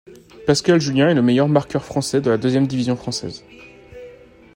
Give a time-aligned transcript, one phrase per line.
[0.47, 3.45] Pascal Jullien est le meilleur marqueur français de la deuxième division française.